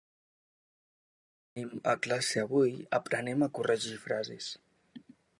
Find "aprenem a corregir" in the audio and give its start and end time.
2.99-3.93